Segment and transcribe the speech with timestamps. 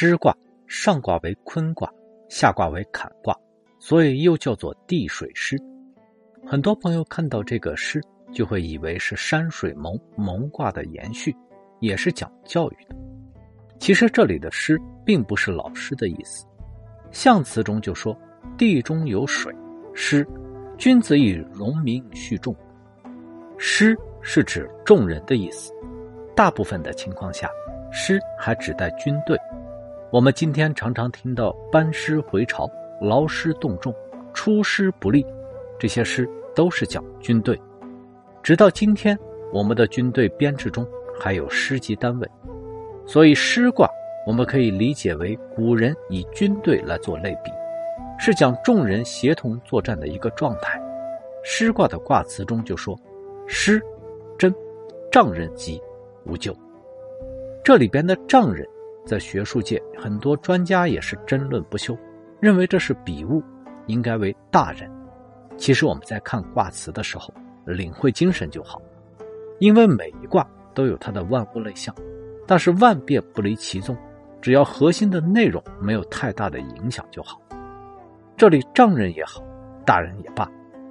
[0.00, 0.32] 师卦
[0.68, 1.92] 上卦为坤卦，
[2.28, 3.36] 下卦为坎卦，
[3.80, 5.60] 所以又叫做地水师。
[6.46, 8.00] 很多朋友看到这个师，
[8.32, 11.34] 就会以为是山水蒙蒙卦的延续，
[11.80, 12.94] 也是讲教育的。
[13.80, 16.46] 其实这里的师并不是老师的意思。
[17.10, 18.16] 象辞中就说
[18.56, 19.52] ：“地中有水，
[19.94, 20.24] 师，
[20.76, 22.54] 君子以容民恤众。”
[23.58, 25.72] 师是指众人的意思。
[26.36, 27.50] 大部分的情况下，
[27.90, 29.36] 师还指代军队。
[30.10, 32.66] 我们今天常常听到班师回朝、
[32.98, 33.94] 劳师动众、
[34.32, 35.22] 出师不利，
[35.78, 37.60] 这些师都是讲军队。
[38.42, 39.18] 直到今天，
[39.52, 40.86] 我们的军队编制中
[41.20, 42.30] 还有师级单位，
[43.04, 43.86] 所以师卦
[44.26, 47.50] 我们可以理解为古人以军队来做类比，
[48.18, 50.82] 是讲众人协同作战的一个状态。
[51.44, 52.98] 师卦的卦辞中就说
[53.46, 53.78] ：“师，
[54.38, 54.54] 真，
[55.12, 55.78] 丈人吉。”
[56.24, 56.54] 无咎。
[57.62, 58.66] 这里边的丈人，
[59.08, 61.96] 在学术界很多专家也是争论不休，
[62.40, 63.42] 认为这是比物，
[63.86, 64.86] 应该为大人。
[65.56, 67.32] 其实我们在看卦辞的时候，
[67.64, 68.82] 领会精神就好，
[69.60, 71.94] 因为每一卦都有它的万物类象，
[72.46, 73.96] 但是万变不离其宗，
[74.42, 77.40] 只要核心的内容没有太大的影响就好。
[78.36, 79.42] 这里丈人也好，
[79.86, 80.46] 大人也罢，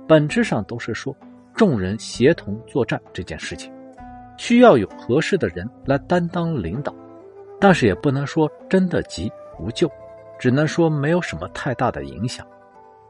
[0.08, 1.16] 本质上都是说
[1.54, 3.72] 众人协同作战这件事情。
[4.38, 6.94] 需要有合适的人来担当领导，
[7.60, 9.90] 但是也不能说真的急无救，
[10.38, 12.46] 只能说没有什么太大的影响。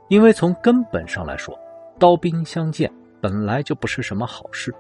[0.07, 1.57] 因为从根本上来说，
[1.99, 4.73] 刀兵相见本来就不是什么好事。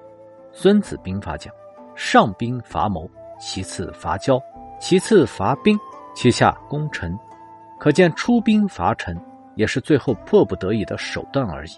[0.53, 1.53] 孙子兵法讲：
[1.95, 4.41] 上兵伐谋，其次伐交，
[4.79, 5.77] 其次伐兵，
[6.15, 7.17] 其下攻城。
[7.77, 9.19] 可见出兵伐陈
[9.55, 11.71] 也是最后迫不得已的手段而已。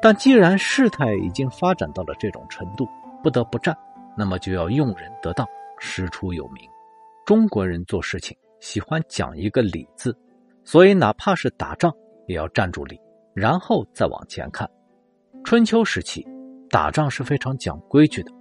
[0.00, 2.86] 但既然事态已经发展到了这种程度，
[3.22, 3.76] 不得不战，
[4.16, 5.46] 那么就要用人得当，
[5.78, 6.68] 师出有名。
[7.28, 10.16] 中国人做事情喜欢讲一个理字，
[10.64, 11.92] 所以哪怕是打仗
[12.26, 12.98] 也要站住理，
[13.34, 14.66] 然后再往前看。
[15.44, 16.26] 春秋时期
[16.70, 18.32] 打仗是非常讲规矩的，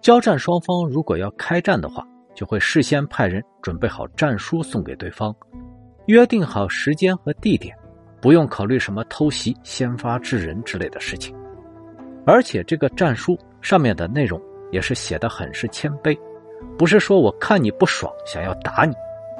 [0.00, 2.02] 交战双方如果要开战的话，
[2.34, 5.36] 就会事先派人准备好战书送给对方，
[6.06, 7.76] 约定好时间和地点，
[8.22, 11.36] 不用考虑什么偷袭、先发制人之类的事情。
[12.24, 13.38] 而且这个战书。
[13.60, 14.38] 上面的内容
[14.70, 16.14] 也是写的很是谦卑，
[16.76, 18.94] 不是说我看你不爽想要打你，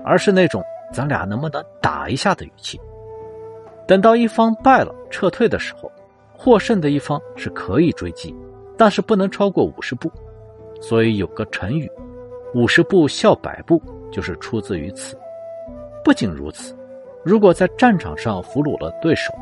[0.05, 0.63] 而是那种
[0.93, 2.81] 咱俩能不能打一下的语气。
[3.87, 5.91] 等到一方败了撤退的时候，
[6.33, 8.35] 获胜的一方是可以追击，
[8.77, 10.11] 但是不能超过五十步。
[10.81, 11.91] 所以有个成语
[12.55, 13.81] “五十步笑百步”
[14.13, 15.17] 就是出自于此。
[16.05, 16.77] 不仅如此，
[17.25, 19.33] 如果在战场上俘虏了对手，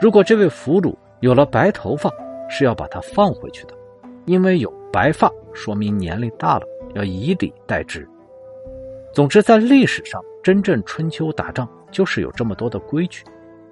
[0.00, 2.10] 如果这位俘虏有了白头发，
[2.48, 3.74] 是要把他放回去的。
[4.26, 8.08] 因为有白发，说明年龄大了，要以礼待之。
[9.12, 13.24] 总之，在历史上，真正春秋打仗就是有这么多的规矩，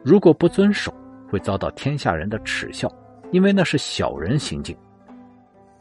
[0.03, 0.93] 如果不遵守，
[1.31, 2.93] 会遭到天下人的耻笑，
[3.31, 4.77] 因为那是小人行径。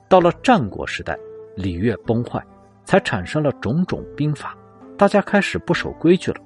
[0.08, 1.18] 到了战国时代，
[1.56, 2.42] 礼乐崩坏，
[2.86, 4.56] 才产生了种种兵法，
[4.98, 6.42] 大家开始不守规矩了。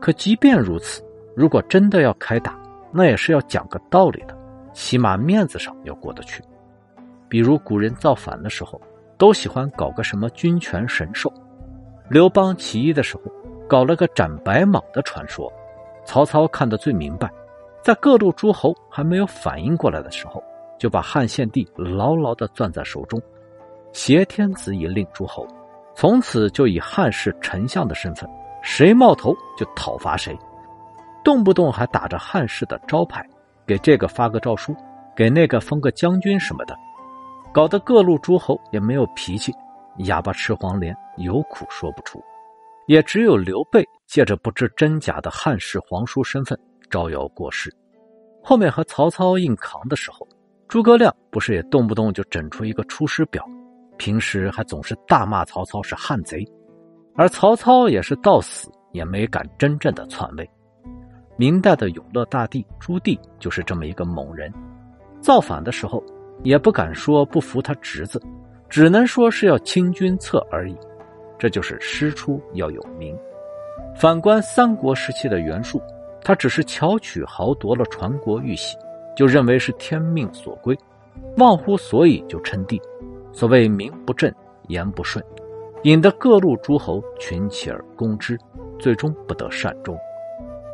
[0.00, 1.02] 可即便如此，
[1.36, 2.58] 如果真的要开打，
[2.92, 4.36] 那也是要讲个道理的，
[4.72, 6.42] 起码面子上要过得去。
[7.28, 8.80] 比如古人造反的时候，
[9.20, 11.30] 都喜欢搞个什么君权神授。
[12.08, 13.24] 刘邦起义的时候，
[13.68, 15.52] 搞了个斩白蟒的传说。
[16.06, 17.30] 曹操看得最明白，
[17.82, 20.42] 在各路诸侯还没有反应过来的时候，
[20.78, 23.20] 就把汉献帝牢牢的攥在手中，
[23.92, 25.46] 挟天子以令诸侯。
[25.94, 28.26] 从此就以汉室丞相的身份，
[28.62, 30.34] 谁冒头就讨伐谁，
[31.22, 33.22] 动不动还打着汉室的招牌，
[33.66, 34.74] 给这个发个诏书，
[35.14, 36.74] 给那个封个将军什么的。
[37.52, 39.52] 搞得各路诸侯也没有脾气，
[40.04, 42.22] 哑巴吃黄连，有苦说不出。
[42.86, 47.72] 也只有刘备借着不知真假的汉室皇叔身份招摇过市。
[48.42, 50.26] 后面和曹操硬扛的时候，
[50.68, 53.44] 诸葛亮不是也动不动就整出一个出师表，
[53.98, 56.44] 平时还总是大骂曹操是汉贼，
[57.16, 60.48] 而曹操也是到死也没敢真正的篡位。
[61.36, 64.52] 明代的永乐大帝朱棣就是这么一个猛人，
[65.20, 66.00] 造反的时候。
[66.42, 68.20] 也不敢说不服他侄子，
[68.68, 70.76] 只能说是要清君侧而已。
[71.38, 73.16] 这就是师出要有名。
[73.96, 75.80] 反观三国时期的袁术，
[76.22, 78.76] 他只是巧取豪夺了传国玉玺，
[79.16, 80.76] 就认为是天命所归，
[81.38, 82.80] 忘乎所以就称帝。
[83.32, 84.32] 所谓名不正
[84.68, 85.24] 言不顺，
[85.84, 88.38] 引得各路诸侯群起而攻之，
[88.78, 89.96] 最终不得善终。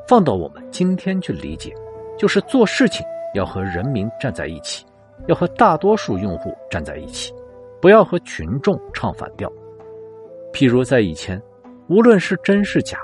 [0.08, 1.72] 放到我们今天去理解，
[2.18, 3.04] 就是做事情
[3.34, 4.84] 要和人民站在一起。
[5.26, 7.32] 要和大多数用户站在一起，
[7.80, 9.50] 不要和群众唱反调。
[10.52, 11.40] 譬如在以前，
[11.88, 12.98] 无论是真是假，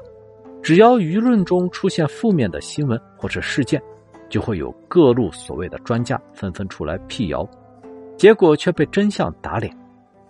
[0.63, 3.83] 只要舆论中出现负面的新闻或者事件，
[4.29, 7.47] 就会有各路所谓的专家纷纷出来辟谣，
[8.17, 9.77] 结果却被真相打脸。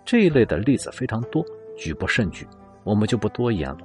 [0.04, 1.44] 这一类的例子非常多，
[1.76, 2.44] 举不胜举，
[2.82, 3.78] 我们就不多言了。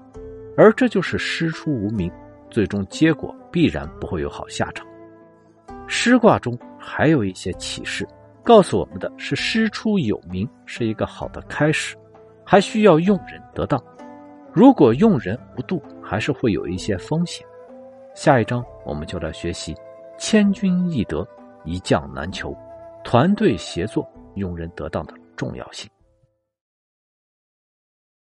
[0.55, 2.11] 而这就是师出无名，
[2.49, 4.86] 最终结果必然不会有好下场。
[5.87, 8.05] 师卦中还有一些启示，
[8.43, 11.95] 告诉我们的是：师出有名是一个好的开始，
[12.45, 13.81] 还需要用人得当。
[14.53, 17.45] 如果用人无度，还是会有一些风险。
[18.13, 19.75] 下一章我们就来学习
[20.17, 21.25] “千军易得，
[21.63, 22.55] 一将难求”，
[23.03, 25.89] 团队协作、用人得当的重要性。